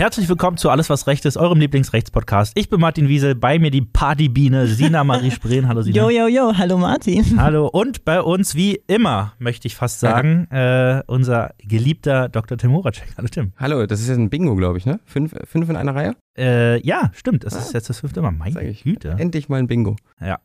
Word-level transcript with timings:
Herzlich 0.00 0.30
willkommen 0.30 0.56
zu 0.56 0.70
Alles, 0.70 0.88
was 0.88 1.06
Recht 1.06 1.26
ist, 1.26 1.36
eurem 1.36 1.60
Lieblingsrechtspodcast. 1.60 2.56
Ich 2.56 2.70
bin 2.70 2.80
Martin 2.80 3.08
Wiesel, 3.08 3.34
bei 3.34 3.58
mir 3.58 3.70
die 3.70 3.82
Partybiene 3.82 4.66
Sina 4.66 5.04
Marie 5.04 5.30
Spreen. 5.30 5.68
Hallo 5.68 5.82
Sina. 5.82 5.94
Jo, 5.94 6.08
jo, 6.08 6.26
jo, 6.26 6.56
hallo 6.56 6.78
Martin. 6.78 7.38
Hallo 7.38 7.66
und 7.66 8.06
bei 8.06 8.22
uns 8.22 8.54
wie 8.54 8.80
immer, 8.86 9.34
möchte 9.38 9.68
ich 9.68 9.76
fast 9.76 10.00
sagen, 10.00 10.50
äh, 10.50 11.02
unser 11.06 11.52
geliebter 11.58 12.30
Dr. 12.30 12.56
Tim 12.56 12.72
Horacek. 12.72 13.08
Hallo 13.18 13.28
Tim. 13.28 13.52
Hallo, 13.58 13.84
das 13.84 14.00
ist 14.00 14.08
jetzt 14.08 14.16
ein 14.16 14.30
Bingo, 14.30 14.56
glaube 14.56 14.78
ich, 14.78 14.86
ne? 14.86 15.00
Fünf, 15.04 15.34
fünf 15.44 15.68
in 15.68 15.76
einer 15.76 15.94
Reihe? 15.94 16.16
Äh, 16.34 16.80
ja, 16.80 17.10
stimmt, 17.12 17.44
das 17.44 17.54
ist 17.54 17.74
jetzt 17.74 17.90
das 17.90 18.00
fünfte 18.00 18.22
Mal. 18.22 18.30
Meine 18.30 18.72
Güte. 18.72 19.16
Endlich 19.18 19.50
mal 19.50 19.58
ein 19.58 19.66
Bingo. 19.66 19.96
Ja. 20.18 20.38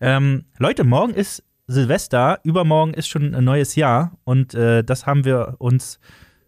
Ähm, 0.00 0.44
Leute, 0.58 0.84
morgen 0.84 1.12
ist 1.12 1.42
Silvester, 1.66 2.38
übermorgen 2.44 2.94
ist 2.94 3.08
schon 3.08 3.34
ein 3.34 3.42
neues 3.42 3.74
Jahr 3.74 4.12
und 4.22 4.54
äh, 4.54 4.84
das 4.84 5.06
haben 5.06 5.24
wir 5.24 5.56
uns 5.58 5.98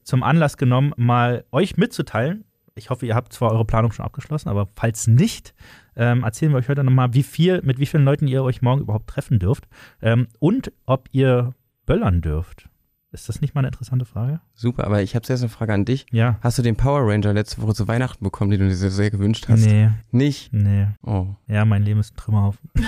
zum 0.05 0.23
Anlass 0.23 0.57
genommen, 0.57 0.93
mal 0.97 1.45
euch 1.51 1.77
mitzuteilen. 1.77 2.45
Ich 2.77 2.91
hoffe, 2.91 3.07
ihr 3.07 3.15
habt 3.15 3.33
zwar 3.33 3.53
eure 3.53 3.65
Planung 3.65 3.93
schon 3.93 4.05
abgeschlossen, 4.05 4.49
aber 4.49 4.69
falls 4.75 5.07
nicht, 5.07 5.55
ähm, 5.97 6.25
erzählen 6.25 6.53
wir 6.53 6.59
euch 6.59 6.69
heute 6.69 6.83
nochmal, 6.83 7.15
wie 7.15 7.23
viel, 7.23 7.63
mit 7.63 7.79
wie 7.79 7.87
vielen 7.87 8.05
Leuten 8.05 8.27
ihr 8.27 8.43
euch 8.43 8.63
morgen 8.63 8.81
überhaupt 8.81 9.09
treffen 9.09 9.39
dürft 9.39 9.69
ähm, 10.03 10.29
und 10.41 10.73
ob 10.87 11.09
ihr 11.13 11.55
böllern 11.87 12.21
dürft. 12.21 12.69
Ist 13.13 13.29
das 13.29 13.41
nicht 13.41 13.55
mal 13.55 13.61
eine 13.61 13.69
interessante 13.69 14.07
Frage? 14.07 14.41
Super, 14.55 14.85
aber 14.85 15.01
ich 15.01 15.15
habe 15.15 15.23
zuerst 15.25 15.45
eine 15.45 15.49
Frage 15.49 15.73
an 15.73 15.85
dich. 15.85 16.05
Ja. 16.11 16.37
Hast 16.41 16.59
du 16.59 16.63
den 16.63 16.75
Power 16.75 17.09
Ranger 17.09 17.33
letzte 17.33 17.63
Woche 17.63 17.73
zu 17.73 17.87
Weihnachten 17.87 18.25
bekommen, 18.25 18.51
den 18.51 18.59
du 18.59 18.69
dir 18.69 18.75
sehr 18.75 19.11
gewünscht 19.13 19.47
hast? 19.49 19.65
Nee. 19.65 19.91
Nicht? 20.11 20.53
Nee. 20.53 20.89
Oh. 21.01 21.29
Ja, 21.47 21.65
mein 21.65 21.85
Leben 21.85 22.01
ist 22.01 22.15
ein 22.15 22.17
Trümmerhaufen. 22.17 22.71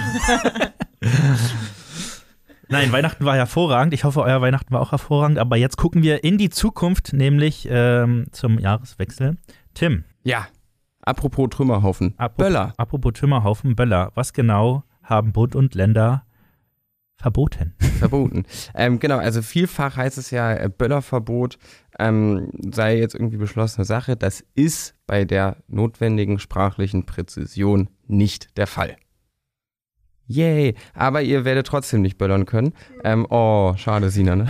Nein, 2.68 2.90
Weihnachten 2.90 3.24
war 3.24 3.36
hervorragend. 3.36 3.94
Ich 3.94 4.04
hoffe, 4.04 4.22
euer 4.22 4.40
Weihnachten 4.40 4.72
war 4.72 4.80
auch 4.80 4.90
hervorragend. 4.90 5.38
Aber 5.38 5.56
jetzt 5.56 5.76
gucken 5.76 6.02
wir 6.02 6.24
in 6.24 6.36
die 6.36 6.50
Zukunft, 6.50 7.12
nämlich 7.12 7.68
ähm, 7.70 8.26
zum 8.32 8.58
Jahreswechsel. 8.58 9.36
Tim. 9.74 10.04
Ja. 10.24 10.48
Apropos 11.02 11.48
Trümmerhaufen. 11.50 12.14
Apropos, 12.16 12.44
Böller. 12.44 12.74
Apropos 12.76 13.12
Trümmerhaufen, 13.12 13.76
Böller. 13.76 14.10
Was 14.14 14.32
genau 14.32 14.82
haben 15.02 15.32
Bund 15.32 15.54
und 15.54 15.76
Länder 15.76 16.24
verboten? 17.16 17.74
Verboten. 17.98 18.44
ähm, 18.74 18.98
genau, 18.98 19.18
also 19.18 19.42
vielfach 19.42 19.96
heißt 19.96 20.18
es 20.18 20.32
ja, 20.32 20.52
äh, 20.52 20.68
Böllerverbot 20.68 21.58
ähm, 21.98 22.50
sei 22.72 22.98
jetzt 22.98 23.14
irgendwie 23.14 23.36
beschlossene 23.36 23.84
Sache. 23.84 24.16
Das 24.16 24.44
ist 24.54 24.94
bei 25.06 25.24
der 25.24 25.58
notwendigen 25.68 26.40
sprachlichen 26.40 27.06
Präzision 27.06 27.88
nicht 28.06 28.56
der 28.58 28.66
Fall. 28.66 28.96
Yay, 30.26 30.74
aber 30.94 31.22
ihr 31.22 31.44
werdet 31.44 31.66
trotzdem 31.66 32.02
nicht 32.02 32.18
böllern 32.18 32.46
können. 32.46 32.72
Ähm, 33.04 33.26
oh, 33.30 33.74
schade, 33.76 34.10
Sina, 34.10 34.36
ne? 34.36 34.48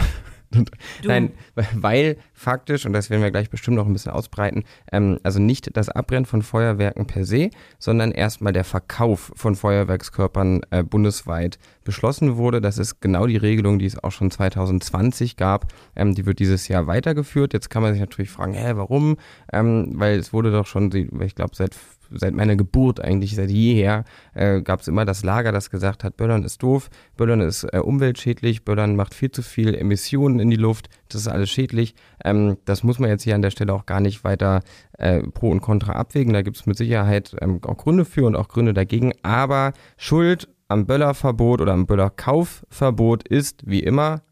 Nein, 1.05 1.33
weil 1.75 2.17
faktisch, 2.37 2.85
und 2.87 2.93
das 2.93 3.11
werden 3.11 3.23
wir 3.23 3.31
gleich 3.31 3.51
bestimmt 3.51 3.77
noch 3.77 3.87
ein 3.87 3.93
bisschen 3.93 4.13
ausbreiten, 4.13 4.65
ähm, 4.93 5.19
also 5.23 5.41
nicht 5.41 5.77
das 5.77 5.89
Abbrennen 5.89 6.27
von 6.27 6.43
Feuerwerken 6.43 7.07
per 7.07 7.25
se, 7.25 7.51
sondern 7.79 8.13
erstmal 8.13 8.53
der 8.53 8.65
Verkauf 8.65 9.33
von 9.35 9.57
Feuerwerkskörpern 9.57 10.61
äh, 10.71 10.83
bundesweit 10.83 11.59
beschlossen 11.85 12.37
wurde. 12.37 12.61
Das 12.61 12.79
ist 12.79 13.01
genau 13.01 13.27
die 13.27 13.39
Regelung, 13.39 13.79
die 13.79 13.87
es 13.87 14.03
auch 14.03 14.13
schon 14.13 14.31
2020 14.31 15.37
gab. 15.37 15.73
Ähm, 15.97 16.15
die 16.15 16.27
wird 16.27 16.39
dieses 16.39 16.69
Jahr 16.69 16.87
weitergeführt. 16.87 17.55
Jetzt 17.55 17.71
kann 17.71 17.83
man 17.83 17.93
sich 17.93 18.01
natürlich 18.01 18.31
fragen, 18.31 18.53
hä, 18.53 18.73
warum? 18.75 19.17
Ähm, 19.53 19.93
weil 19.95 20.19
es 20.19 20.33
wurde 20.33 20.53
doch 20.53 20.67
schon, 20.67 20.93
ich 20.93 21.35
glaube, 21.35 21.57
seit 21.57 21.75
seit 22.11 22.35
meiner 22.35 22.57
Geburt 22.57 23.01
eigentlich, 23.01 23.35
seit 23.35 23.51
jeher, 23.51 24.05
äh, 24.35 24.63
gab 24.63 24.81
es 24.81 24.89
immer 24.89 25.05
das 25.05 25.25
Lager, 25.25 25.53
das 25.53 25.71
gesagt 25.71 26.05
hat, 26.05 26.17
Böllern 26.17 26.45
ist 26.45 26.63
doof, 26.63 26.89
Böllern 27.17 27.41
ist 27.41 27.65
äh, 27.65 27.79
umweltschädlich, 27.79 28.65
Böllern 28.65 28.97
macht 28.97 29.15
viel 29.15 29.31
zu 29.31 29.43
viel 29.43 29.75
Emissionen 29.75 30.41
in 30.41 30.51
die 30.51 30.57
Luft, 30.57 30.89
das 31.09 31.23
ist 31.23 31.29
alles 31.29 31.51
schädlich. 31.51 31.95
Ähm, 32.27 32.59
das 32.65 32.83
muss 32.83 32.99
man 32.99 33.09
jetzt 33.09 33.23
hier 33.23 33.35
an 33.35 33.43
der 33.43 33.51
Stelle 33.51 33.73
auch 33.73 33.87
gar 33.87 34.01
nicht 34.01 34.25
weiter 34.25 34.63
äh, 34.99 35.23
pro 35.23 35.51
und 35.51 35.61
contra 35.61 35.93
abwägen. 35.93 36.35
Da 36.35 36.43
gibt 36.43 36.57
es 36.57 36.67
mit 36.67 36.77
Sicherheit 36.77 37.35
ähm, 37.41 37.61
auch 37.65 37.77
Gründe 37.77 38.05
für 38.05 38.27
und 38.27 38.37
auch 38.37 38.49
Gründe 38.49 38.75
dagegen. 38.75 39.13
Aber 39.23 39.73
Schuld 39.97 40.49
am 40.69 40.87
Böllerverbot 40.87 41.61
oder 41.61 41.73
am 41.73 41.87
Böllerkaufverbot 41.87 43.27
ist 43.29 43.63
wie 43.67 43.81
immer 43.81 44.23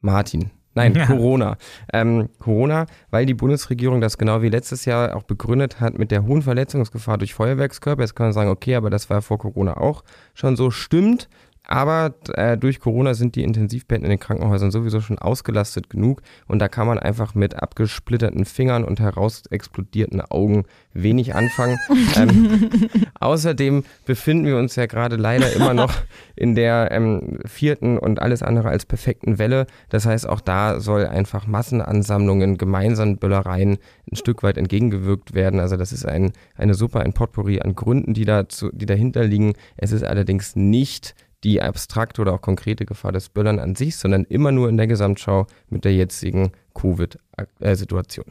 Martin. 0.00 0.50
Nein, 0.74 0.94
ja. 0.94 1.06
Corona. 1.06 1.56
Ähm, 1.92 2.28
Corona, 2.38 2.86
weil 3.10 3.24
die 3.24 3.34
Bundesregierung 3.34 4.00
das 4.02 4.18
genau 4.18 4.42
wie 4.42 4.50
letztes 4.50 4.84
Jahr 4.84 5.16
auch 5.16 5.22
begründet 5.22 5.80
hat 5.80 5.98
mit 5.98 6.10
der 6.10 6.26
hohen 6.26 6.42
Verletzungsgefahr 6.42 7.16
durch 7.16 7.32
Feuerwerkskörper. 7.34 8.02
Jetzt 8.02 8.14
kann 8.14 8.26
man 8.26 8.32
sagen, 8.34 8.50
okay, 8.50 8.74
aber 8.74 8.90
das 8.90 9.08
war 9.08 9.22
vor 9.22 9.38
Corona 9.38 9.78
auch 9.78 10.04
schon 10.34 10.54
so. 10.56 10.70
Stimmt, 10.70 11.30
aber 11.66 12.14
äh, 12.34 12.56
durch 12.56 12.78
Corona 12.80 13.14
sind 13.14 13.34
die 13.34 13.42
Intensivbetten 13.42 14.04
in 14.04 14.10
den 14.10 14.20
Krankenhäusern 14.20 14.70
sowieso 14.70 15.00
schon 15.00 15.18
ausgelastet 15.18 15.90
genug 15.90 16.22
und 16.46 16.60
da 16.60 16.68
kann 16.68 16.86
man 16.86 16.98
einfach 16.98 17.34
mit 17.34 17.60
abgesplitterten 17.60 18.44
Fingern 18.44 18.84
und 18.84 19.00
herausexplodierten 19.00 20.20
Augen 20.20 20.64
wenig 20.92 21.34
anfangen. 21.34 21.78
ähm, 22.16 22.70
außerdem 23.18 23.84
befinden 24.04 24.46
wir 24.46 24.56
uns 24.58 24.76
ja 24.76 24.86
gerade 24.86 25.16
leider 25.16 25.52
immer 25.52 25.74
noch 25.74 25.92
in 26.36 26.54
der 26.54 26.90
ähm, 26.92 27.38
vierten 27.44 27.98
und 27.98 28.22
alles 28.22 28.42
andere 28.42 28.68
als 28.68 28.86
perfekten 28.86 29.38
Welle. 29.38 29.66
Das 29.88 30.06
heißt, 30.06 30.28
auch 30.28 30.40
da 30.40 30.78
soll 30.78 31.06
einfach 31.06 31.46
Massenansammlungen, 31.48 32.58
gemeinsamen 32.58 33.18
Böllereien 33.18 33.78
ein 34.10 34.16
Stück 34.16 34.44
weit 34.44 34.56
entgegengewirkt 34.56 35.34
werden. 35.34 35.58
Also 35.58 35.76
das 35.76 35.92
ist 35.92 36.06
ein, 36.06 36.32
eine 36.54 36.74
super 36.74 37.00
ein 37.00 37.12
Potpourri 37.12 37.60
an 37.60 37.74
Gründen, 37.74 38.14
die, 38.14 38.24
dazu, 38.24 38.70
die 38.72 38.86
dahinter 38.86 39.24
liegen. 39.24 39.54
Es 39.76 39.90
ist 39.90 40.04
allerdings 40.04 40.54
nicht 40.54 41.14
die 41.44 41.60
abstrakte 41.62 42.22
oder 42.22 42.34
auch 42.34 42.40
konkrete 42.40 42.86
Gefahr 42.86 43.12
des 43.12 43.28
Böllern 43.28 43.58
an 43.58 43.74
sich, 43.74 43.96
sondern 43.96 44.24
immer 44.24 44.52
nur 44.52 44.68
in 44.68 44.76
der 44.76 44.86
Gesamtschau 44.86 45.46
mit 45.68 45.84
der 45.84 45.94
jetzigen 45.94 46.52
Covid-Situation. 46.74 48.26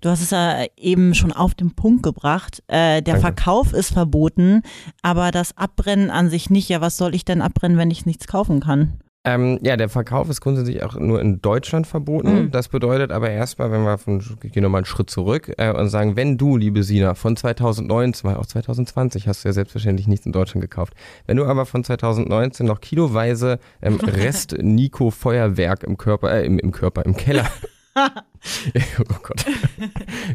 Du 0.00 0.08
hast 0.08 0.22
es 0.22 0.30
ja 0.30 0.64
eben 0.76 1.14
schon 1.14 1.32
auf 1.32 1.54
den 1.54 1.74
Punkt 1.74 2.02
gebracht. 2.02 2.62
Äh, 2.68 3.02
der 3.02 3.14
Danke. 3.14 3.20
Verkauf 3.20 3.72
ist 3.72 3.92
verboten, 3.92 4.62
aber 5.02 5.30
das 5.30 5.56
Abbrennen 5.56 6.10
an 6.10 6.30
sich 6.30 6.50
nicht. 6.50 6.68
Ja, 6.68 6.80
was 6.80 6.96
soll 6.96 7.14
ich 7.14 7.24
denn 7.24 7.42
abbrennen, 7.42 7.78
wenn 7.78 7.90
ich 7.90 8.06
nichts 8.06 8.26
kaufen 8.26 8.60
kann? 8.60 9.00
Ähm, 9.26 9.58
ja, 9.62 9.78
der 9.78 9.88
Verkauf 9.88 10.28
ist 10.28 10.42
grundsätzlich 10.42 10.82
auch 10.82 10.96
nur 10.96 11.18
in 11.20 11.40
Deutschland 11.40 11.86
verboten. 11.86 12.34
Mhm. 12.34 12.50
Das 12.50 12.68
bedeutet 12.68 13.10
aber 13.10 13.30
erstmal, 13.30 13.72
wenn 13.72 13.82
wir 13.82 13.96
von, 13.96 14.22
ich 14.42 14.52
gehe 14.52 14.62
nochmal 14.62 14.80
einen 14.80 14.84
Schritt 14.84 15.08
zurück 15.08 15.50
äh, 15.56 15.72
und 15.72 15.88
sagen, 15.88 16.14
wenn 16.16 16.36
du, 16.36 16.58
liebe 16.58 16.82
Sina, 16.82 17.14
von 17.14 17.34
2019, 17.34 18.28
weil 18.28 18.36
auch 18.36 18.44
2020 18.44 19.26
hast 19.26 19.44
du 19.44 19.48
ja 19.48 19.54
selbstverständlich 19.54 20.08
nichts 20.08 20.26
in 20.26 20.32
Deutschland 20.32 20.60
gekauft, 20.60 20.92
wenn 21.26 21.38
du 21.38 21.46
aber 21.46 21.64
von 21.64 21.82
2019 21.82 22.66
noch 22.66 22.82
kiloweise 22.82 23.58
ähm, 23.80 23.98
Rest 24.02 24.56
Nico 24.60 25.10
Feuerwerk 25.10 25.84
im 25.84 25.96
Körper, 25.96 26.32
äh, 26.32 26.44
im, 26.44 26.58
im 26.58 26.70
Körper, 26.70 27.06
im 27.06 27.16
Keller 27.16 27.48
oh 28.98 29.18
Gott. 29.22 29.44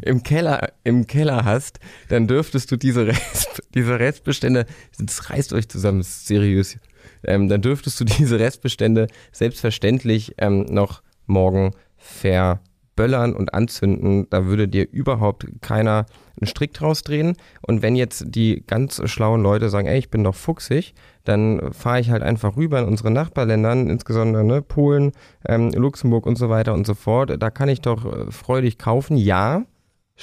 Im 0.02 0.22
Keller, 0.22 0.72
im 0.82 1.06
Keller 1.06 1.44
hast, 1.44 1.78
dann 2.08 2.26
dürftest 2.26 2.70
du 2.72 2.76
diese, 2.76 3.06
Rest, 3.06 3.62
diese 3.74 3.98
Restbestände, 3.98 4.66
das 4.98 5.30
reißt 5.30 5.52
euch 5.52 5.68
zusammen, 5.68 6.02
seriös, 6.02 6.78
ähm, 7.24 7.48
dann 7.48 7.62
dürftest 7.62 8.00
du 8.00 8.04
diese 8.18 8.38
Restbestände 8.38 9.08
selbstverständlich 9.32 10.34
ähm, 10.38 10.66
noch 10.68 11.02
morgen 11.26 11.72
verböllern 11.96 13.34
und 13.34 13.54
anzünden. 13.54 14.28
Da 14.30 14.46
würde 14.46 14.68
dir 14.68 14.88
überhaupt 14.90 15.46
keiner 15.60 16.06
einen 16.40 16.46
Strick 16.46 16.72
draus 16.72 17.02
drehen. 17.02 17.36
Und 17.62 17.82
wenn 17.82 17.96
jetzt 17.96 18.24
die 18.28 18.64
ganz 18.66 19.00
schlauen 19.08 19.42
Leute 19.42 19.68
sagen, 19.68 19.86
ey, 19.86 19.98
ich 19.98 20.10
bin 20.10 20.24
doch 20.24 20.34
fuchsig, 20.34 20.94
dann 21.24 21.72
fahre 21.72 22.00
ich 22.00 22.10
halt 22.10 22.22
einfach 22.22 22.56
rüber 22.56 22.80
in 22.80 22.86
unsere 22.86 23.10
Nachbarländern, 23.10 23.88
insbesondere 23.88 24.44
ne, 24.44 24.62
Polen, 24.62 25.12
ähm, 25.46 25.70
Luxemburg 25.70 26.26
und 26.26 26.36
so 26.36 26.48
weiter 26.48 26.72
und 26.74 26.86
so 26.86 26.94
fort. 26.94 27.36
Da 27.38 27.50
kann 27.50 27.68
ich 27.68 27.80
doch 27.80 28.04
äh, 28.04 28.30
freudig 28.30 28.78
kaufen. 28.78 29.16
Ja, 29.16 29.64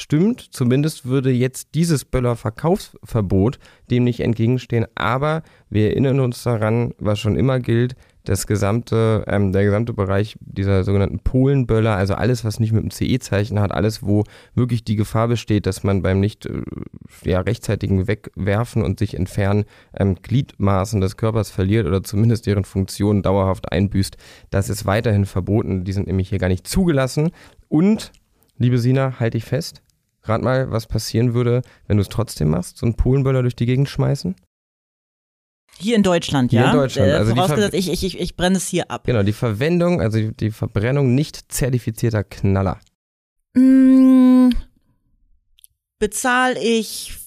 stimmt. 0.01 0.41
Zumindest 0.41 1.05
würde 1.05 1.31
jetzt 1.31 1.75
dieses 1.75 2.05
Böller-Verkaufsverbot 2.05 3.59
dem 3.89 4.03
nicht 4.03 4.19
entgegenstehen. 4.19 4.85
Aber 4.95 5.43
wir 5.69 5.89
erinnern 5.89 6.19
uns 6.19 6.43
daran, 6.43 6.93
was 6.99 7.19
schon 7.19 7.35
immer 7.35 7.59
gilt, 7.59 7.95
das 8.27 8.45
gesamte, 8.45 9.23
ähm, 9.27 9.53
der 9.53 9.63
gesamte 9.63 9.93
Bereich 9.93 10.37
dieser 10.41 10.83
sogenannten 10.83 11.19
Polenböller, 11.19 11.95
also 11.95 12.13
alles, 12.13 12.43
was 12.43 12.59
nicht 12.59 12.73
mit 12.73 12.83
dem 12.83 12.91
CE-Zeichen 12.91 13.59
hat, 13.59 13.71
alles, 13.71 14.03
wo 14.03 14.25
wirklich 14.53 14.83
die 14.83 14.97
Gefahr 14.97 15.29
besteht, 15.29 15.65
dass 15.65 15.83
man 15.83 16.01
beim 16.01 16.19
nicht 16.19 16.45
äh, 16.45 16.61
ja, 17.23 17.39
rechtzeitigen 17.39 18.07
Wegwerfen 18.07 18.83
und 18.83 18.99
sich 18.99 19.15
entfernen 19.15 19.63
ähm, 19.97 20.15
Gliedmaßen 20.21 20.99
des 20.99 21.15
Körpers 21.15 21.49
verliert 21.51 21.87
oder 21.87 22.03
zumindest 22.03 22.47
deren 22.47 22.65
Funktion 22.65 23.23
dauerhaft 23.23 23.71
einbüßt, 23.71 24.17
das 24.49 24.69
ist 24.69 24.85
weiterhin 24.85 25.25
verboten. 25.25 25.85
Die 25.85 25.93
sind 25.93 26.07
nämlich 26.07 26.29
hier 26.29 26.39
gar 26.39 26.49
nicht 26.49 26.67
zugelassen. 26.67 27.31
Und, 27.69 28.11
liebe 28.57 28.77
Sina, 28.77 29.19
halte 29.19 29.37
ich 29.37 29.45
fest, 29.45 29.81
rat 30.27 30.41
mal, 30.41 30.71
was 30.71 30.87
passieren 30.87 31.33
würde, 31.33 31.61
wenn 31.87 31.97
du 31.97 32.01
es 32.01 32.09
trotzdem 32.09 32.49
machst, 32.49 32.77
so 32.77 32.85
einen 32.85 32.95
Polenböller 32.95 33.41
durch 33.41 33.55
die 33.55 33.65
Gegend 33.65 33.89
schmeißen? 33.89 34.35
Hier 35.79 35.95
in 35.95 36.03
Deutschland, 36.03 36.51
hier 36.51 36.61
ja? 36.61 36.71
in 36.71 36.77
Deutschland. 36.77 37.11
Also 37.11 37.35
vorausgesetzt, 37.35 37.75
ich, 37.75 38.03
ich, 38.03 38.19
ich 38.19 38.35
brenne 38.35 38.57
es 38.57 38.67
hier 38.67 38.89
ab. 38.89 39.03
Genau, 39.05 39.23
die 39.23 39.33
Verwendung, 39.33 40.01
also 40.01 40.31
die 40.31 40.51
Verbrennung 40.51 41.13
nicht 41.13 41.51
zertifizierter 41.51 42.23
Knaller. 42.23 42.79
Mm, 43.53 44.49
bezahle 45.99 46.59
ich 46.59 47.17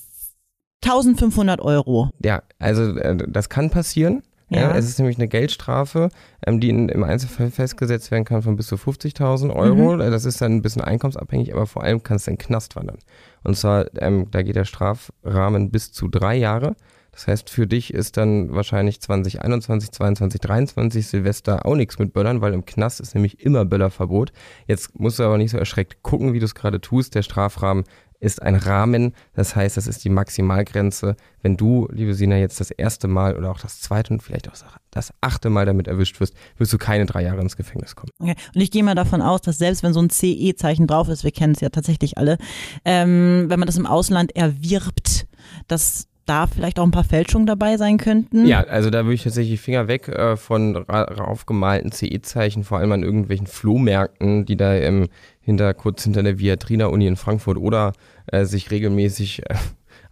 1500 0.83 1.61
Euro. 1.61 2.11
Ja, 2.25 2.43
also 2.59 2.97
äh, 2.97 3.17
das 3.29 3.49
kann 3.49 3.71
passieren. 3.71 4.23
Ja. 4.51 4.77
es 4.77 4.89
ist 4.89 4.99
nämlich 4.99 5.17
eine 5.17 5.29
Geldstrafe, 5.29 6.09
ähm, 6.45 6.61
die 6.61 6.71
in, 6.71 6.89
im 6.89 7.05
Einzelfall 7.05 7.51
festgesetzt 7.51 8.11
werden 8.11 8.25
kann 8.25 8.43
von 8.43 8.57
bis 8.57 8.67
zu 8.67 8.77
50.000 8.77 9.55
Euro. 9.55 9.95
Mhm. 9.95 9.99
Das 10.01 10.25
ist 10.25 10.41
dann 10.41 10.53
ein 10.53 10.63
bisschen 10.63 10.83
einkommensabhängig, 10.83 11.55
aber 11.55 11.67
vor 11.67 11.85
allem 11.85 12.03
kann 12.03 12.17
es 12.17 12.27
in 12.27 12.35
den 12.35 12.39
Knast 12.39 12.75
wandern. 12.77 12.99
Und 13.45 13.57
zwar, 13.57 13.87
ähm, 13.99 14.27
da 14.31 14.43
geht 14.43 14.57
der 14.57 14.65
Strafrahmen 14.65 15.71
bis 15.71 15.93
zu 15.93 16.09
drei 16.09 16.37
Jahre. 16.37 16.75
Das 17.13 17.27
heißt, 17.27 17.51
für 17.51 17.67
dich 17.67 17.93
ist 17.93 18.17
dann 18.17 18.55
wahrscheinlich 18.55 19.01
2021, 19.01 19.91
22, 19.91 20.41
23 20.41 21.07
Silvester 21.07 21.67
auch 21.67 21.75
nichts 21.75 21.99
mit 21.99 22.13
Böllern, 22.13 22.41
weil 22.41 22.55
im 22.55 22.65
Knast 22.65 23.01
ist 23.01 23.15
nämlich 23.15 23.45
immer 23.45 23.65
Böllerverbot. 23.65 24.33
Jetzt 24.67 24.99
musst 24.99 25.19
du 25.19 25.25
aber 25.25 25.37
nicht 25.37 25.51
so 25.51 25.59
erschreckt 25.59 26.03
gucken, 26.03 26.33
wie 26.33 26.39
du 26.39 26.45
es 26.45 26.55
gerade 26.55 26.81
tust. 26.81 27.15
Der 27.15 27.23
Strafrahmen 27.23 27.85
ist 28.21 28.43
ein 28.43 28.55
Rahmen. 28.55 29.15
Das 29.35 29.57
heißt, 29.57 29.77
das 29.77 29.87
ist 29.87 30.05
die 30.05 30.11
Maximalgrenze. 30.11 31.17
Wenn 31.43 31.57
du, 31.57 31.89
liebe 31.91 32.15
Sina, 32.15 32.37
jetzt 32.37 32.61
das 32.61 32.71
erste 32.71 33.09
Mal 33.09 33.37
oder 33.37 33.51
auch 33.51 33.61
das 33.61 33.81
zweite 33.81 34.13
und 34.13 34.23
vielleicht 34.23 34.49
auch 34.49 34.55
das 34.91 35.13
achte 35.21 35.51
Mal 35.51 35.67
damit 35.67 35.89
erwischt 35.89 36.21
wirst, 36.21 36.35
wirst 36.59 36.73
du 36.73 36.79
keine 36.79 37.07
drei 37.07 37.23
Jahre 37.23 37.41
ins 37.41 37.57
Gefängnis 37.57 37.97
kommen. 37.97 38.11
Okay. 38.19 38.35
Und 38.55 38.61
ich 38.61 38.71
gehe 38.71 38.85
mal 38.85 38.95
davon 38.95 39.23
aus, 39.23 39.41
dass 39.41 39.59
selbst 39.59 39.83
wenn 39.83 39.93
so 39.93 40.01
ein 40.01 40.11
CE-Zeichen 40.11 40.87
drauf 40.87 41.09
ist, 41.09 41.25
wir 41.25 41.33
kennen 41.33 41.55
es 41.55 41.61
ja 41.61 41.71
tatsächlich 41.71 42.19
alle, 42.19 42.39
ähm, 42.85 43.47
wenn 43.49 43.59
man 43.59 43.67
das 43.67 43.77
im 43.77 43.87
Ausland 43.87 44.37
erwirbt, 44.37 45.27
dass 45.67 46.10
da 46.31 46.47
vielleicht 46.47 46.79
auch 46.79 46.85
ein 46.85 46.93
paar 46.93 47.05
Fälschungen 47.05 47.47
dabei 47.47 47.77
sein 47.77 47.99
könnten? 47.99 48.47
Ja, 48.47 48.61
also 48.63 48.89
da 48.89 49.05
würde 49.05 49.15
ich 49.15 49.25
tatsächlich 49.25 49.61
Finger 49.61 49.89
weg 49.89 50.09
äh, 50.09 50.37
von 50.37 50.77
raufgemalten 50.77 51.93
CE-Zeichen, 51.93 52.65
vor 52.65 52.79
allem 52.79 52.93
an 52.93 53.03
irgendwelchen 53.03 53.49
Flohmärkten, 53.49 54.47
die 54.47 54.57
da 54.57 54.75
ähm, 54.75 55.09
hinter, 55.41 55.75
kurz 55.75 56.05
hinter 56.05 56.23
der 56.23 56.39
Viatrina-Uni 56.39 57.07
in 57.07 57.17
Frankfurt 57.17 57.59
oder 57.59 57.93
äh, 58.27 58.45
sich 58.45 58.71
regelmäßig 58.71 59.43
äh, 59.51 59.57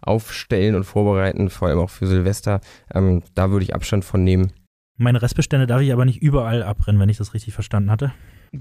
aufstellen 0.01 0.75
und 0.75 0.83
vorbereiten, 0.83 1.49
vor 1.49 1.69
allem 1.69 1.79
auch 1.79 1.89
für 1.89 2.05
Silvester. 2.05 2.59
Ähm, 2.93 3.23
da 3.35 3.49
würde 3.51 3.63
ich 3.63 3.73
Abstand 3.73 4.03
von 4.03 4.23
nehmen. 4.23 4.51
Meine 4.97 5.21
Restbestände 5.21 5.67
darf 5.67 5.81
ich 5.81 5.93
aber 5.93 6.03
nicht 6.03 6.21
überall 6.21 6.61
abbrennen, 6.61 6.99
wenn 6.99 7.09
ich 7.09 7.17
das 7.17 7.33
richtig 7.33 7.53
verstanden 7.53 7.89
hatte. 7.89 8.11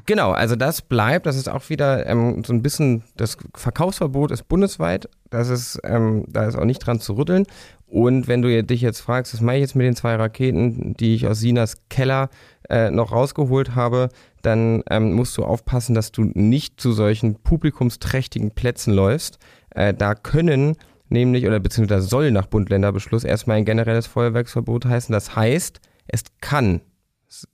Genau, 0.05 0.33
also 0.33 0.55
das 0.55 0.83
bleibt, 0.83 1.25
das 1.25 1.37
ist 1.37 1.49
auch 1.49 1.71
wieder 1.71 2.05
ähm, 2.07 2.43
so 2.45 2.53
ein 2.53 2.61
bisschen, 2.61 3.05
das 3.17 3.39
Verkaufsverbot 3.55 4.31
ist 4.31 4.47
bundesweit, 4.47 5.09
das 5.31 5.49
ist, 5.49 5.81
ähm, 5.83 6.25
da 6.29 6.47
ist 6.47 6.57
auch 6.57 6.67
nicht 6.67 6.81
dran 6.81 7.01
zu 7.01 7.15
rütteln. 7.15 7.47
Und 7.87 8.29
wenn 8.29 8.43
du 8.43 8.63
dich 8.63 8.83
jetzt 8.83 9.01
fragst, 9.01 9.33
was 9.33 9.41
mache 9.41 9.57
ich 9.57 9.63
jetzt 9.63 9.75
mit 9.75 9.87
den 9.87 9.97
zwei 9.97 10.15
Raketen, 10.17 10.95
die 10.95 11.15
ich 11.15 11.27
aus 11.27 11.41
Sinas 11.41 11.77
Keller 11.89 12.29
äh, 12.69 12.91
noch 12.91 13.13
rausgeholt 13.13 13.75
habe, 13.75 14.11
dann 14.43 14.83
ähm, 14.91 15.15
musst 15.15 15.39
du 15.39 15.45
aufpassen, 15.45 15.95
dass 15.95 16.13
du 16.13 16.25
nicht 16.35 16.79
zu 16.79 16.93
solchen 16.93 17.37
publikumsträchtigen 17.37 18.51
Plätzen 18.51 18.93
läufst. 18.93 19.39
Äh, 19.71 19.95
da 19.95 20.15
können 20.15 20.77
nämlich, 21.09 21.47
oder 21.47 21.61
beziehungsweise 21.61 22.07
soll 22.07 22.31
nach 22.31 22.47
Bund-Länder-Beschluss 22.47 23.25
erstmal 23.25 23.57
ein 23.57 23.65
generelles 23.65 24.07
Feuerwerksverbot 24.07 24.85
heißen. 24.85 25.13
Das 25.15 25.35
heißt, 25.35 25.81
es 26.09 26.25
kann 26.43 26.83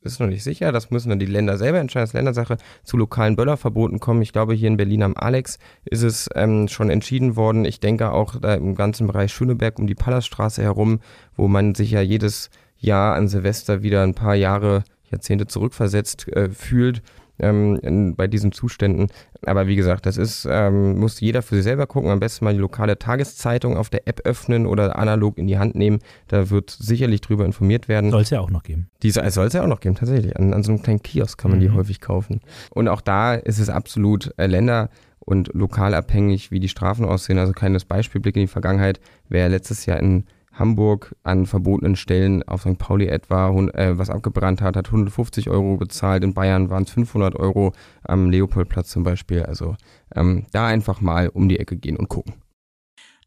ist 0.03 0.21
noch 0.21 0.29
nicht 0.29 0.45
sicher, 0.45 0.73
das 0.73 0.91
müssen 0.91 1.11
dann 1.11 1.19
die 1.19 1.27
Länder 1.27 1.59
selber 1.59 1.81
entscheiden, 1.81 2.05
das 2.05 2.11
ist 2.11 2.15
Ländersache, 2.15 2.57
zu 2.85 2.97
lokalen 2.97 3.37
Böllerverboten 3.37 4.01
kommen. 4.01 4.23
Ich 4.23 4.33
glaube, 4.33 4.55
hier 4.55 4.69
in 4.69 4.77
Berlin 4.77 5.03
am 5.03 5.17
Alex 5.17 5.59
ist 5.85 6.03
es 6.03 6.31
ähm, 6.35 6.69
schon 6.69 6.91
entschieden 6.91 7.37
worden. 7.37 7.65
Ich 7.65 7.81
denke 7.81 8.13
auch 8.13 8.37
da 8.41 8.55
im 8.55 8.75
ganzen 8.75 9.07
Bereich 9.07 9.33
Schöneberg 9.33 9.79
um 9.79 9.87
die 9.87 9.95
Palaststraße 9.95 10.63
herum, 10.63 11.01
wo 11.37 11.49
man 11.49 11.75
sich 11.75 11.91
ja 11.91 12.01
jedes 12.01 12.51
Jahr 12.79 13.15
an 13.15 13.29
Silvester 13.29 13.83
wieder 13.83 14.03
ein 14.03 14.15
paar 14.15 14.35
Jahre, 14.35 14.85
Jahrzehnte 15.11 15.47
zurückversetzt 15.47 16.29
äh, 16.29 16.51
fühlt 16.51 17.03
ähm, 17.39 17.79
in, 17.83 18.17
bei 18.17 18.27
diesen 18.27 18.53
Zuständen. 18.53 19.09
Aber 19.45 19.67
wie 19.67 19.77
gesagt, 19.77 20.07
das 20.07 20.17
ist, 20.17 20.47
ähm, 20.51 20.99
muss 20.99 21.21
jeder 21.21 21.43
für 21.43 21.57
sich 21.57 21.65
selber 21.65 21.87
gucken. 21.87 22.11
Am 22.11 22.21
besten 22.21 22.45
mal 22.45 22.55
die 22.55 22.61
lokale 22.61 22.99
Tageszeitung 22.99 23.77
auf 23.77 23.91
der 23.91 24.07
App 24.09 24.21
öffnen 24.25 24.67
oder 24.67 24.99
analog 24.99 25.39
in 25.39 25.47
die 25.47 25.59
Hand 25.59 25.75
nehmen. 25.75 25.99
Da 26.29 26.51
wird 26.51 26.71
sicherlich 26.71 27.21
drüber 27.21 27.45
informiert 27.45 27.89
werden. 27.89 28.11
Soll 28.11 28.23
es 28.23 28.31
ja 28.31 28.41
auch 28.41 28.51
noch 28.51 28.63
geben. 28.63 28.89
Diese 29.03 29.23
äh, 29.23 29.31
soll 29.31 29.47
es 29.47 29.53
ja 29.53 29.63
auch 29.63 29.69
noch 29.69 29.81
geben, 29.81 29.95
tatsächlich. 29.95 30.37
An, 30.37 30.55
an, 30.55 30.63
so 30.63 30.73
einem 30.73 30.83
kleinen 30.83 31.03
Kiosk 31.03 31.39
kann 31.39 31.51
man 31.51 31.61
mhm. 31.61 31.65
die 31.65 31.71
häufig 31.71 32.01
kaufen. 32.01 32.41
Und 32.71 32.89
auch 32.89 33.01
da 33.01 33.35
ist 33.35 33.59
es 33.59 33.69
absolut 33.69 34.33
äh, 34.37 34.47
Länder 34.47 34.91
und 35.21 35.51
lokal 35.55 35.95
abhängig, 35.95 36.51
wie 36.51 36.61
die 36.61 36.69
Strafen 36.69 37.05
aussehen. 37.05 37.39
Also 37.39 37.53
kleines 37.53 37.85
Beispielblick 37.85 38.37
in 38.37 38.43
die 38.43 38.49
Vergangenheit. 38.49 39.01
Wer 39.29 39.49
letztes 39.49 39.87
Jahr 39.87 39.99
in 39.99 40.25
Hamburg 40.55 41.15
an 41.23 41.47
verbotenen 41.47 41.97
Stellen 41.97 42.43
auf 42.45 42.63
St. 42.63 42.79
Pauli 42.79 43.07
etwa 43.07 43.51
äh, 43.75 43.99
was 43.99 44.11
abgebrannt 44.11 44.63
hat, 44.63 44.77
hat 44.77 44.87
150 44.87 45.51
Euro 45.51 45.77
bezahlt. 45.77 46.23
In 46.23 46.35
Bayern 46.35 46.71
waren 46.71 46.85
es 46.85 46.91
500 46.91 47.37
Euro 47.37 47.73
am 48.03 48.31
Leopoldplatz 48.31 48.89
zum 48.89 49.03
Beispiel. 49.03 49.43
Also 49.43 49.77
ähm, 50.15 50.47
da 50.53 50.67
einfach 50.67 51.01
mal 51.01 51.29
um 51.29 51.49
die 51.49 51.59
Ecke 51.59 51.77
gehen 51.77 51.97
und 51.97 52.09
gucken. 52.09 52.35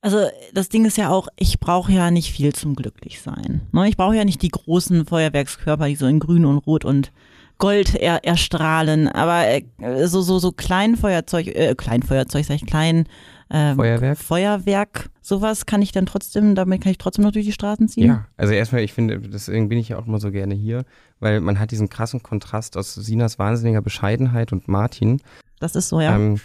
Also 0.01 0.19
das 0.53 0.69
Ding 0.69 0.85
ist 0.85 0.97
ja 0.97 1.09
auch, 1.09 1.27
ich 1.37 1.59
brauche 1.59 1.91
ja 1.91 2.11
nicht 2.11 2.31
viel 2.31 2.53
zum 2.53 2.75
Glücklichsein. 2.75 3.61
Ne? 3.71 3.89
Ich 3.89 3.97
brauche 3.97 4.15
ja 4.15 4.25
nicht 4.25 4.41
die 4.41 4.49
großen 4.49 5.05
Feuerwerkskörper, 5.05 5.87
die 5.87 5.95
so 5.95 6.05
in 6.05 6.19
Grün 6.19 6.45
und 6.45 6.59
Rot 6.59 6.85
und 6.85 7.11
Gold 7.57 7.95
er, 7.95 8.23
erstrahlen. 8.23 9.07
Aber 9.07 9.47
äh, 9.47 9.63
so 10.05 10.21
so 10.21 10.37
so 10.39 10.51
Kleinfeuerzeug, 10.51 11.47
äh, 11.47 11.75
Kleinfeuerzeug, 11.75 12.45
sag 12.45 12.55
ich 12.55 12.65
klein 12.65 13.07
ähm, 13.49 13.75
Feuerwerk. 13.77 14.17
Feuerwerk, 14.17 15.09
sowas 15.21 15.65
kann 15.65 15.81
ich 15.81 15.91
dann 15.91 16.05
trotzdem, 16.05 16.55
damit 16.55 16.81
kann 16.81 16.91
ich 16.91 16.97
trotzdem 16.97 17.23
noch 17.23 17.31
durch 17.31 17.45
die 17.45 17.51
Straßen 17.51 17.87
ziehen? 17.87 18.07
Ja, 18.07 18.27
also 18.35 18.53
erstmal, 18.53 18.81
ich 18.81 18.93
finde, 18.93 19.19
deswegen 19.19 19.69
bin 19.69 19.77
ich 19.77 19.89
ja 19.89 19.97
auch 19.97 20.07
immer 20.07 20.19
so 20.19 20.31
gerne 20.31 20.55
hier, 20.55 20.83
weil 21.19 21.39
man 21.39 21.59
hat 21.59 21.71
diesen 21.71 21.89
krassen 21.89 22.23
Kontrast 22.23 22.77
aus 22.77 22.93
Sinas 22.93 23.39
wahnsinniger 23.39 23.81
Bescheidenheit 23.81 24.51
und 24.51 24.67
Martin. 24.67 25.21
Das 25.59 25.75
ist 25.75 25.89
so, 25.89 26.01
ja. 26.01 26.15
Ähm, 26.15 26.39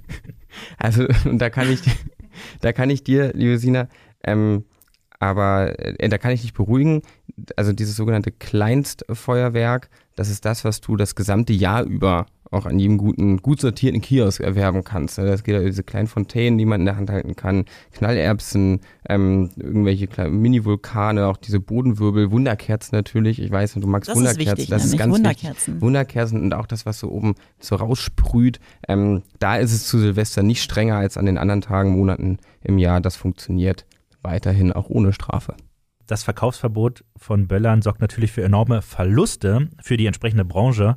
also, 0.78 1.06
und 1.24 1.38
da 1.38 1.50
kann 1.50 1.70
ich, 1.70 1.80
da 2.60 2.72
kann 2.72 2.90
ich 2.90 3.02
dir, 3.02 3.32
liebe 3.34 3.58
Sina, 3.58 3.88
ähm, 4.22 4.64
aber 5.18 5.78
äh, 5.78 6.08
da 6.08 6.18
kann 6.18 6.32
ich 6.32 6.42
dich 6.42 6.54
beruhigen. 6.54 7.02
Also 7.56 7.72
dieses 7.72 7.96
sogenannte 7.96 8.32
Kleinstfeuerwerk, 8.32 9.88
das 10.16 10.28
ist 10.28 10.44
das, 10.44 10.64
was 10.64 10.80
du 10.80 10.96
das 10.96 11.14
gesamte 11.14 11.52
Jahr 11.52 11.84
über 11.84 12.26
auch 12.50 12.66
an 12.66 12.78
jedem 12.78 12.98
guten, 12.98 13.38
gut 13.38 13.60
sortierten 13.60 14.00
Kiosk 14.00 14.40
erwerben 14.40 14.82
kannst. 14.82 15.18
Das 15.18 15.44
geht 15.44 15.54
ja 15.54 15.62
diese 15.62 15.84
kleinen 15.84 16.08
Fontänen, 16.08 16.58
die 16.58 16.64
man 16.64 16.80
in 16.80 16.86
der 16.86 16.96
Hand 16.96 17.10
halten 17.10 17.36
kann, 17.36 17.64
Knallerbsen, 17.92 18.80
ähm, 19.08 19.50
irgendwelche 19.56 20.08
Mini-Vulkane, 20.28 21.26
auch 21.26 21.36
diese 21.36 21.60
Bodenwirbel, 21.60 22.30
Wunderkerzen 22.30 22.96
natürlich. 22.96 23.40
Ich 23.40 23.50
weiß, 23.50 23.74
du 23.74 23.86
magst 23.86 24.08
das 24.08 24.16
Wunderkerzen. 24.16 24.42
Ist 24.42 24.58
wichtig, 24.58 24.70
das 24.70 24.84
ist 24.84 24.98
ganz 24.98 25.14
Wunderkerzen. 25.14 25.74
Wichtig. 25.74 25.82
Wunderkerzen 25.82 26.42
und 26.42 26.54
auch 26.54 26.66
das, 26.66 26.86
was 26.86 26.98
so 26.98 27.10
oben 27.10 27.34
so 27.60 27.76
raussprüht. 27.76 28.58
Ähm, 28.88 29.22
da 29.38 29.56
ist 29.56 29.72
es 29.72 29.86
zu 29.86 29.98
Silvester 29.98 30.42
nicht 30.42 30.62
strenger 30.62 30.96
als 30.96 31.16
an 31.16 31.26
den 31.26 31.38
anderen 31.38 31.60
Tagen, 31.60 31.90
Monaten 31.90 32.38
im 32.62 32.78
Jahr. 32.78 33.00
Das 33.00 33.16
funktioniert 33.16 33.86
weiterhin 34.22 34.72
auch 34.72 34.90
ohne 34.90 35.12
Strafe. 35.12 35.54
Das 36.06 36.24
Verkaufsverbot 36.24 37.04
von 37.16 37.46
Böllern 37.46 37.82
sorgt 37.82 38.00
natürlich 38.00 38.32
für 38.32 38.42
enorme 38.42 38.82
Verluste 38.82 39.68
für 39.80 39.96
die 39.96 40.06
entsprechende 40.06 40.44
Branche. 40.44 40.96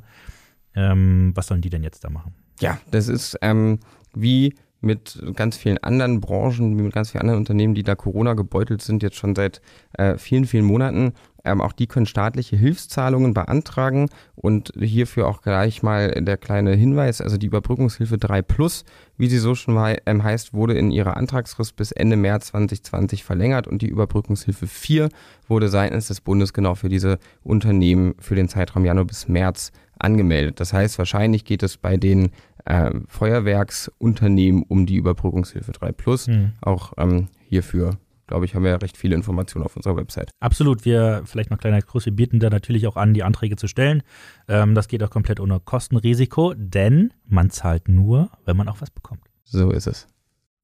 Ähm, 0.74 1.32
was 1.34 1.46
sollen 1.46 1.60
die 1.60 1.70
denn 1.70 1.82
jetzt 1.82 2.04
da 2.04 2.10
machen? 2.10 2.34
Ja, 2.60 2.78
das 2.90 3.08
ist 3.08 3.38
ähm, 3.42 3.78
wie 4.14 4.54
mit 4.80 5.20
ganz 5.34 5.56
vielen 5.56 5.78
anderen 5.78 6.20
Branchen, 6.20 6.78
wie 6.78 6.82
mit 6.82 6.92
ganz 6.92 7.10
vielen 7.10 7.22
anderen 7.22 7.40
Unternehmen, 7.40 7.74
die 7.74 7.82
da 7.82 7.94
Corona 7.94 8.34
gebeutelt 8.34 8.82
sind, 8.82 9.02
jetzt 9.02 9.16
schon 9.16 9.34
seit 9.34 9.60
äh, 9.94 10.18
vielen, 10.18 10.44
vielen 10.44 10.64
Monaten. 10.64 11.14
Ähm, 11.44 11.60
auch 11.60 11.72
die 11.72 11.86
können 11.86 12.06
staatliche 12.06 12.56
Hilfszahlungen 12.56 13.34
beantragen 13.34 14.08
und 14.34 14.72
hierfür 14.78 15.28
auch 15.28 15.42
gleich 15.42 15.82
mal 15.82 16.10
der 16.10 16.36
kleine 16.36 16.74
Hinweis, 16.74 17.20
also 17.20 17.36
die 17.36 17.46
Überbrückungshilfe 17.46 18.18
3 18.18 18.42
Plus, 18.42 18.84
wie 19.18 19.28
sie 19.28 19.38
so 19.38 19.54
schon 19.54 19.74
mal 19.74 19.98
ähm, 20.06 20.24
heißt, 20.24 20.54
wurde 20.54 20.74
in 20.74 20.90
ihrer 20.90 21.16
Antragsfrist 21.16 21.76
bis 21.76 21.92
Ende 21.92 22.16
März 22.16 22.46
2020 22.48 23.24
verlängert 23.24 23.68
und 23.68 23.82
die 23.82 23.88
Überbrückungshilfe 23.88 24.66
4 24.66 25.08
wurde 25.46 25.68
seitens 25.68 26.08
des 26.08 26.20
Bundes 26.20 26.52
genau 26.52 26.74
für 26.74 26.88
diese 26.88 27.18
Unternehmen 27.42 28.14
für 28.18 28.34
den 28.34 28.48
Zeitraum 28.48 28.84
Januar 28.84 29.04
bis 29.04 29.28
März 29.28 29.72
angemeldet. 29.98 30.60
Das 30.60 30.72
heißt, 30.72 30.98
wahrscheinlich 30.98 31.44
geht 31.44 31.62
es 31.62 31.76
bei 31.76 31.96
den 31.96 32.30
äh, 32.64 32.90
Feuerwerksunternehmen 33.08 34.64
um 34.66 34.86
die 34.86 34.96
Überbrückungshilfe 34.96 35.72
3 35.72 35.92
Plus. 35.92 36.26
Mhm. 36.26 36.52
Auch 36.60 36.94
ähm, 36.96 37.28
hierfür, 37.48 37.98
glaube 38.26 38.44
ich, 38.44 38.54
haben 38.54 38.62
wir 38.64 38.70
ja 38.70 38.76
recht 38.76 38.96
viele 38.96 39.14
Informationen 39.14 39.64
auf 39.64 39.76
unserer 39.76 39.96
Website. 39.96 40.30
Absolut. 40.40 40.84
Wir, 40.84 41.22
vielleicht 41.24 41.50
noch 41.50 41.58
kleiner 41.58 41.82
Kurs, 41.82 42.06
wir 42.06 42.14
bieten 42.14 42.40
da 42.40 42.50
natürlich 42.50 42.86
auch 42.86 42.96
an, 42.96 43.14
die 43.14 43.22
Anträge 43.22 43.56
zu 43.56 43.68
stellen. 43.68 44.02
Ähm, 44.48 44.74
das 44.74 44.88
geht 44.88 45.02
auch 45.02 45.10
komplett 45.10 45.40
ohne 45.40 45.60
Kostenrisiko, 45.60 46.54
denn 46.56 47.12
man 47.26 47.50
zahlt 47.50 47.88
nur, 47.88 48.30
wenn 48.44 48.56
man 48.56 48.68
auch 48.68 48.80
was 48.80 48.90
bekommt. 48.90 49.22
So 49.44 49.70
ist 49.70 49.86
es. 49.86 50.06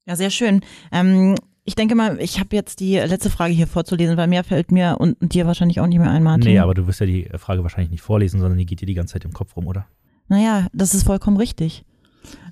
Ja, 0.06 0.16
sehr 0.16 0.30
schön. 0.30 0.60
Ähm, 0.92 1.36
ich 1.64 1.74
denke 1.74 1.94
mal, 1.94 2.20
ich 2.20 2.40
habe 2.40 2.56
jetzt 2.56 2.80
die 2.80 2.96
letzte 2.96 3.30
Frage 3.30 3.52
hier 3.52 3.66
vorzulesen, 3.66 4.16
weil 4.16 4.26
mehr 4.26 4.44
fällt 4.44 4.72
mir 4.72 4.96
und 4.98 5.16
dir 5.20 5.46
wahrscheinlich 5.46 5.80
auch 5.80 5.86
nicht 5.86 5.98
mehr 5.98 6.10
ein, 6.10 6.22
Martin. 6.22 6.52
Nee, 6.52 6.58
aber 6.58 6.74
du 6.74 6.86
wirst 6.86 7.00
ja 7.00 7.06
die 7.06 7.28
Frage 7.36 7.62
wahrscheinlich 7.62 7.90
nicht 7.90 8.02
vorlesen, 8.02 8.40
sondern 8.40 8.58
die 8.58 8.66
geht 8.66 8.80
dir 8.80 8.86
die 8.86 8.94
ganze 8.94 9.12
Zeit 9.12 9.24
im 9.24 9.32
Kopf 9.32 9.56
rum, 9.56 9.66
oder? 9.66 9.86
Naja, 10.28 10.66
das 10.72 10.94
ist 10.94 11.04
vollkommen 11.04 11.36
richtig. 11.36 11.84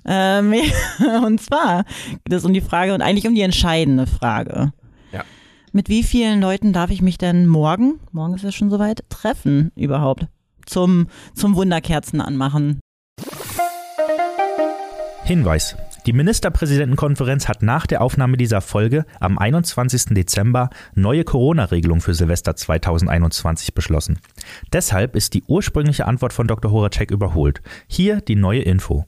Ähm, 0.05 0.53
und 1.25 1.41
zwar 1.41 1.85
geht 2.23 2.33
es 2.33 2.45
um 2.45 2.53
die 2.53 2.61
Frage 2.61 2.93
und 2.93 3.01
eigentlich 3.01 3.27
um 3.27 3.35
die 3.35 3.41
entscheidende 3.41 4.07
Frage. 4.07 4.71
Mit 5.71 5.87
wie 5.87 6.01
vielen 6.01 6.41
Leuten 6.41 6.73
darf 6.73 6.89
ich 6.89 7.01
mich 7.03 7.19
denn 7.19 7.45
morgen, 7.45 7.99
morgen 8.11 8.33
ist 8.33 8.43
es 8.43 8.55
schon 8.55 8.71
soweit, 8.71 9.03
treffen 9.09 9.71
überhaupt 9.75 10.27
zum, 10.65 11.07
zum 11.35 11.55
Wunderkerzen 11.55 12.21
anmachen? 12.21 12.79
Hinweis. 15.23 15.75
Die 16.07 16.13
Ministerpräsidentenkonferenz 16.13 17.47
hat 17.47 17.61
nach 17.61 17.85
der 17.85 18.01
Aufnahme 18.01 18.35
dieser 18.35 18.61
Folge 18.61 19.05
am 19.19 19.37
21. 19.37 20.15
Dezember 20.15 20.71
neue 20.95 21.23
Corona-Regelungen 21.23 22.01
für 22.01 22.15
Silvester 22.15 22.55
2021 22.55 23.75
beschlossen. 23.75 24.17
Deshalb 24.73 25.15
ist 25.15 25.35
die 25.35 25.43
ursprüngliche 25.43 26.07
Antwort 26.07 26.33
von 26.33 26.47
Dr. 26.47 26.71
Horacek 26.71 27.11
überholt. 27.11 27.61
Hier 27.87 28.21
die 28.21 28.35
neue 28.35 28.61
Info. 28.61 29.05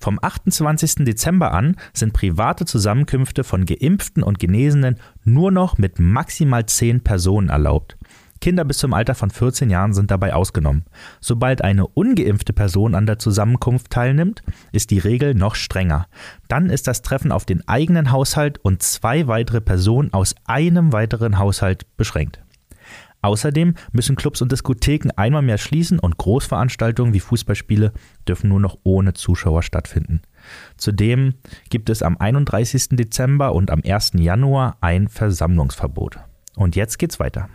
Vom 0.00 0.18
28. 0.20 1.04
Dezember 1.04 1.52
an 1.52 1.76
sind 1.92 2.14
private 2.14 2.64
Zusammenkünfte 2.64 3.44
von 3.44 3.66
Geimpften 3.66 4.22
und 4.22 4.38
Genesenen 4.38 4.98
nur 5.24 5.52
noch 5.52 5.76
mit 5.76 5.98
maximal 5.98 6.64
10 6.64 7.02
Personen 7.02 7.50
erlaubt. 7.50 7.98
Kinder 8.40 8.64
bis 8.64 8.78
zum 8.78 8.94
Alter 8.94 9.14
von 9.14 9.28
14 9.28 9.68
Jahren 9.68 9.92
sind 9.92 10.10
dabei 10.10 10.34
ausgenommen. 10.34 10.86
Sobald 11.20 11.62
eine 11.62 11.86
ungeimpfte 11.86 12.54
Person 12.54 12.94
an 12.94 13.04
der 13.04 13.18
Zusammenkunft 13.18 13.90
teilnimmt, 13.90 14.42
ist 14.72 14.90
die 14.90 14.98
Regel 14.98 15.34
noch 15.34 15.54
strenger. 15.54 16.06
Dann 16.48 16.70
ist 16.70 16.86
das 16.86 17.02
Treffen 17.02 17.32
auf 17.32 17.44
den 17.44 17.68
eigenen 17.68 18.10
Haushalt 18.10 18.58
und 18.58 18.82
zwei 18.82 19.26
weitere 19.26 19.60
Personen 19.60 20.14
aus 20.14 20.34
einem 20.46 20.94
weiteren 20.94 21.38
Haushalt 21.38 21.84
beschränkt. 21.98 22.40
Außerdem 23.22 23.74
müssen 23.92 24.16
Clubs 24.16 24.40
und 24.40 24.50
Diskotheken 24.50 25.10
einmal 25.16 25.42
mehr 25.42 25.58
schließen 25.58 25.98
und 25.98 26.16
Großveranstaltungen 26.16 27.12
wie 27.12 27.20
Fußballspiele 27.20 27.92
dürfen 28.26 28.48
nur 28.48 28.60
noch 28.60 28.78
ohne 28.82 29.12
Zuschauer 29.12 29.62
stattfinden. 29.62 30.22
Zudem 30.76 31.34
gibt 31.68 31.90
es 31.90 32.02
am 32.02 32.16
31. 32.16 32.90
Dezember 32.92 33.54
und 33.54 33.70
am 33.70 33.82
1. 33.86 34.12
Januar 34.16 34.78
ein 34.80 35.08
Versammlungsverbot. 35.08 36.18
Und 36.56 36.76
jetzt 36.76 36.98
geht's 36.98 37.20
weiter. 37.20 37.48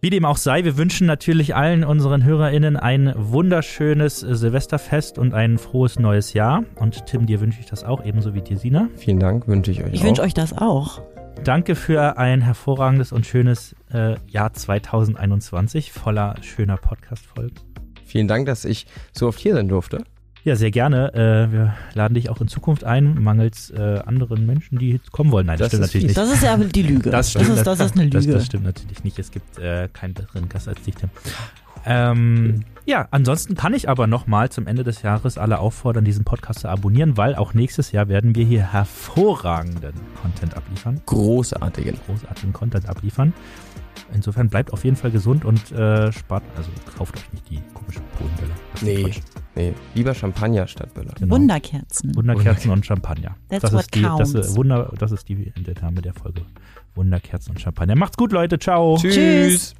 Wie 0.00 0.10
dem 0.10 0.24
auch 0.24 0.36
sei, 0.36 0.62
wir 0.64 0.76
wünschen 0.76 1.06
natürlich 1.06 1.56
allen 1.56 1.82
unseren 1.82 2.22
HörerInnen 2.22 2.76
ein 2.76 3.12
wunderschönes 3.16 4.20
Silvesterfest 4.20 5.18
und 5.18 5.34
ein 5.34 5.58
frohes 5.58 5.98
neues 5.98 6.32
Jahr. 6.32 6.64
Und 6.76 7.06
Tim, 7.06 7.26
dir 7.26 7.40
wünsche 7.40 7.60
ich 7.60 7.66
das 7.66 7.82
auch, 7.82 8.04
ebenso 8.04 8.34
wie 8.34 8.42
dir, 8.42 8.58
Sina. 8.58 8.88
Vielen 8.96 9.18
Dank, 9.18 9.48
wünsche 9.48 9.70
ich 9.70 9.82
euch 9.82 9.94
Ich 9.94 10.00
auch. 10.02 10.04
wünsche 10.04 10.22
euch 10.22 10.34
das 10.34 10.52
auch. 10.56 11.00
Danke 11.44 11.76
für 11.76 12.18
ein 12.18 12.40
hervorragendes 12.40 13.12
und 13.12 13.24
schönes 13.26 13.76
äh, 13.92 14.16
Jahr 14.28 14.52
2021 14.52 15.92
voller 15.92 16.34
schöner 16.42 16.76
Podcast-Folgen. 16.76 17.54
Vielen 18.04 18.26
Dank, 18.28 18.46
dass 18.46 18.64
ich 18.64 18.86
so 19.12 19.28
oft 19.28 19.38
hier 19.38 19.54
sein 19.54 19.68
durfte. 19.68 20.04
Ja, 20.44 20.54
sehr 20.56 20.70
gerne. 20.70 21.12
Äh, 21.14 21.52
wir 21.52 21.74
laden 21.94 22.14
dich 22.14 22.30
auch 22.30 22.40
in 22.40 22.48
Zukunft 22.48 22.84
ein, 22.84 23.20
mangels 23.22 23.70
äh, 23.70 24.00
anderen 24.04 24.46
Menschen, 24.46 24.78
die 24.78 25.00
kommen 25.10 25.32
wollen. 25.32 25.46
Nein, 25.46 25.58
das, 25.58 25.70
Das 25.70 25.70
stimmt 25.70 25.84
ist 25.84 25.88
natürlich 25.88 26.06
nicht. 26.06 26.18
Das 26.18 26.32
ist 26.32 26.42
ja 26.42 26.56
die 26.56 26.82
Lüge. 26.82 27.10
Das 27.10 27.30
stimmt. 27.30 27.48
Das 27.48 27.56
ist, 27.58 27.66
das 27.66 27.80
ist 27.80 27.96
eine 27.98 28.10
Das, 28.10 28.24
Lüge. 28.24 28.36
das 28.38 28.46
stimmt 28.46 28.64
natürlich 28.64 29.04
nicht. 29.04 29.18
Es 29.18 29.30
gibt 29.30 29.58
äh, 29.58 29.88
keinen 29.92 30.14
besseren 30.14 30.48
Gast 30.48 30.68
als 30.68 30.80
dich, 30.82 30.94
Tim. 30.94 31.10
Ähm, 31.86 32.64
ja, 32.84 33.08
ansonsten 33.10 33.54
kann 33.54 33.74
ich 33.74 33.88
aber 33.88 34.06
nochmal 34.06 34.50
zum 34.50 34.66
Ende 34.66 34.84
des 34.84 35.02
Jahres 35.02 35.38
alle 35.38 35.58
auffordern, 35.58 36.04
diesen 36.04 36.24
Podcast 36.24 36.60
zu 36.60 36.68
abonnieren, 36.68 37.16
weil 37.16 37.34
auch 37.34 37.52
nächstes 37.54 37.90
Jahr 37.92 38.08
werden 38.08 38.34
wir 38.34 38.44
hier 38.44 38.72
hervorragenden 38.72 39.94
Content 40.20 40.56
abliefern, 40.56 41.00
Großartigen. 41.06 41.98
großartigen 42.06 42.52
Content 42.52 42.88
abliefern. 42.88 43.32
Insofern 44.14 44.48
bleibt 44.48 44.72
auf 44.72 44.84
jeden 44.84 44.96
Fall 44.96 45.10
gesund 45.10 45.44
und 45.44 45.72
äh, 45.72 46.12
spart, 46.12 46.44
also 46.56 46.70
kauft 46.96 47.16
euch 47.16 47.32
nicht 47.32 47.50
die 47.50 47.60
komische 47.74 48.00
ist 48.74 48.82
Nee. 48.82 49.02
Quatsch. 49.02 49.20
Nee, 49.56 49.74
lieber 49.94 50.14
Champagner 50.14 50.66
statt 50.68 50.92
Böller. 50.94 51.12
Genau. 51.18 51.34
Wunderkerzen. 51.34 52.14
Wunderkerzen 52.14 52.70
und 52.70 52.86
Champagner. 52.86 53.36
That's 53.48 53.62
das 53.62 53.72
what 53.72 53.80
ist 53.80 53.94
die, 53.94 54.02
das, 54.02 54.34
ist 54.34 54.56
Wunder, 54.56 54.92
das 54.98 55.12
ist 55.12 55.28
die 55.28 55.50
der 55.56 55.74
Name 55.82 56.02
der 56.02 56.14
Folge. 56.14 56.42
Wunderkerzen 56.94 57.52
und 57.52 57.60
Champagner. 57.60 57.96
Macht's 57.96 58.16
gut, 58.16 58.32
Leute. 58.32 58.58
Ciao. 58.58 58.96
Tschüss. 58.96 59.74